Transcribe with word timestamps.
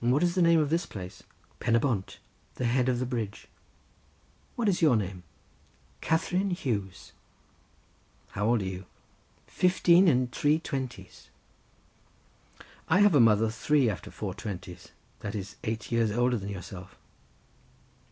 "And 0.00 0.10
what 0.12 0.24
is 0.24 0.34
the 0.34 0.42
name 0.42 0.58
of 0.58 0.70
this 0.70 0.86
place?" 0.86 1.22
"Pen 1.60 1.74
y 1.74 1.78
bont—the 1.78 2.64
head 2.64 2.88
of 2.88 2.98
the 2.98 3.06
bridge." 3.06 3.46
"What 4.56 4.68
is 4.68 4.82
your 4.82 4.90
own 4.90 4.98
name?" 4.98 5.22
"Catherine 6.00 6.50
Hughes." 6.50 7.12
"How 8.30 8.46
old 8.48 8.62
are 8.62 8.64
you?" 8.64 8.86
"Fifteen 9.46 10.08
after 10.08 10.40
three 10.40 10.58
twenties." 10.58 11.30
"I 12.88 12.98
have 12.98 13.14
a 13.14 13.20
mother 13.20 13.48
three 13.48 13.88
after 13.88 14.10
four 14.10 14.34
twenties; 14.34 14.88
that 15.20 15.36
is 15.36 15.54
eight 15.62 15.92
years 15.92 16.10
older 16.10 16.38
than 16.38 16.48
yourself." 16.50 16.98